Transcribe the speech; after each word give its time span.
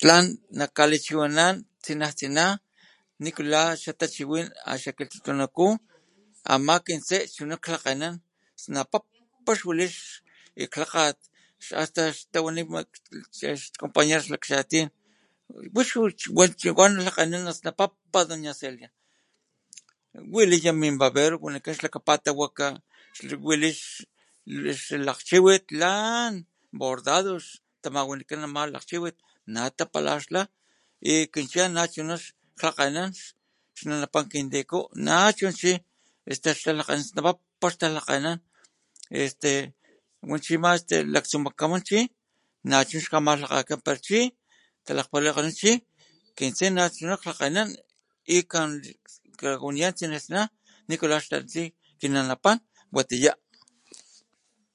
Tlan 0.00 0.24
najkalichiwinanan 0.58 1.54
tsinaj 1.84 2.12
tsinaj 2.18 2.52
nikula 3.24 3.60
xa 3.82 3.92
tachiwin 4.00 4.46
a 4.68 4.70
xa 4.82 4.90
kilhtutunaku 4.96 5.66
ama 6.54 6.74
kin 6.86 7.00
tse 7.08 7.16
chuna 7.34 7.56
xlhakgenan 7.64 8.14
snapapa 8.62 9.50
xwanit 9.60 9.92
ix 10.62 10.70
lhakgat 10.80 11.18
hasta 11.78 12.02
xtawani 12.18 12.62
mat 12.72 12.88
ix 13.52 13.62
compañeros 13.82 14.28
lakchatin 14.32 14.86
wix 15.74 15.88
chi 16.20 16.28
wanchi 16.38 16.66
lhakganan 17.06 17.42
snapapa 17.60 18.18
doña 18.30 18.52
Celia 18.60 18.88
waliya 20.34 20.70
min 20.80 20.94
babero 21.02 21.36
wanikan 21.44 21.72
ix 21.74 21.78
tapatawaka 21.94 22.66
wali 23.48 23.70
ix 24.72 24.82
lakchiwit 25.08 25.64
lan 25.82 26.32
bordado 26.80 27.32
xtamawanikan 27.46 28.40
ama 28.46 28.62
lakgchiwit 28.74 29.16
nata 29.54 29.84
palaxla 29.92 30.40
y 31.12 31.12
kin 31.32 31.46
chat 31.52 31.68
nachu 31.76 32.00
ixlhakgenan 32.56 33.10
xna'napan 33.78 34.24
kin 34.32 34.46
tiku 34.52 34.78
nachu 35.06 35.44
chi 35.60 35.72
este 36.32 36.50
xa 36.60 36.70
la 36.78 36.82
kgasnapapapa' 36.86 38.30
este 39.22 39.50
wan 40.30 40.40
chima 40.44 40.70
laktsukaman 41.14 41.82
chi 41.88 41.98
nachu 42.70 42.96
xkamalhakgekan 43.04 43.80
pero 43.86 44.00
chi 44.06 44.20
talaktapalikgonit 44.84 45.56
chi 45.60 45.72
kin 46.36 46.50
tse 46.56 46.66
nachuna 46.76 47.14
lhakganan 47.24 47.68
y 48.36 48.38
jkawaniya 49.38 49.88
tsina 49.96 50.16
tsina 50.24 50.40
nikula 50.88 51.16
xtatasi 51.24 51.62
kinanapan 52.00 52.56
watiya. 52.96 53.32